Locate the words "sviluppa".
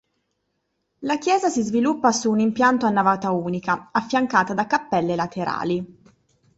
1.61-2.11